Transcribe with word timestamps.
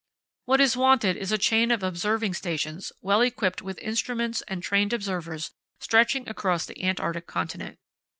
What 0.45 0.59
is 0.59 0.75
wanted 0.75 1.15
is 1.15 1.31
a 1.31 1.37
chain 1.37 1.69
of 1.69 1.83
observing 1.83 2.33
stations 2.33 2.91
well 3.01 3.21
equipped 3.21 3.61
with 3.61 3.77
instruments 3.77 4.41
and 4.47 4.63
trained 4.63 4.93
observers 4.93 5.51
stretching 5.79 6.27
across 6.27 6.65
the 6.65 6.81
Antarctic 6.83 7.27
Continent. 7.27 7.77